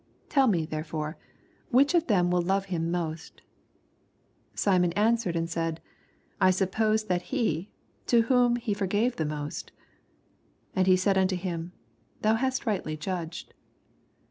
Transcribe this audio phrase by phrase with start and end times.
[0.29, 1.15] Tell me therefore,
[1.69, 3.41] which of them wH love him most?
[4.53, 5.79] 48 Simon answered and said,
[6.39, 7.69] I sup pose that hey
[8.07, 9.71] to whom he tbrgave most.
[10.75, 11.73] And he said nnto him.
[12.23, 13.53] Thou hast rightly judged.